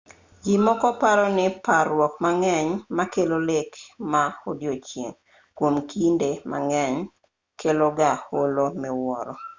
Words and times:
ji 0.43 0.53
moko 0.65 0.87
paro 1.01 1.25
ni 1.37 1.45
parruok 1.65 2.13
mang'eny 2.23 2.67
makelo 2.97 3.37
lek 3.49 3.71
mag 4.11 4.33
odiechieng' 4.49 5.17
kuom 5.57 5.75
kinde 5.89 6.29
mang'eny 6.51 6.95
kelo 7.59 7.87
ga 7.97 8.11
olo 8.41 8.65
miwuoro 8.81 9.33